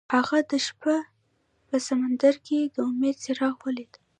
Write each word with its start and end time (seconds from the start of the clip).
هغه 0.15 0.37
د 0.51 0.53
شپه 0.67 0.97
په 1.67 1.75
سمندر 1.87 2.35
کې 2.45 2.59
د 2.75 2.77
امید 2.89 3.15
څراغ 3.23 3.55
ولید. 3.65 3.91